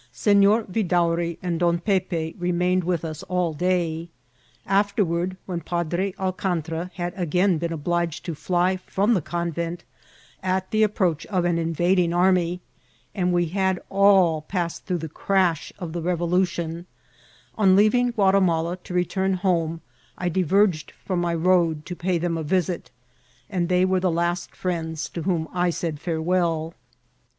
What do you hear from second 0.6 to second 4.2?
Vidaury and Don Pepe remained with us all day.